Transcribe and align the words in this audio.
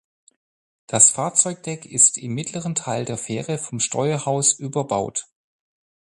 Das 0.87 1.11
Fahrzeugdeck 1.11 1.85
ist 1.85 2.17
im 2.17 2.33
mittleren 2.33 2.73
Teil 2.73 3.05
der 3.05 3.19
Fähre 3.19 3.59
vom 3.59 3.79
Steuerhaus 3.79 4.53
überbaut. 4.53 5.27